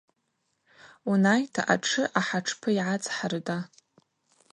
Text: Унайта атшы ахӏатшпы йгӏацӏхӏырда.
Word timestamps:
Унайта 1.09 1.61
атшы 1.73 2.03
ахӏатшпы 2.19 2.69
йгӏацӏхӏырда. 2.79 3.57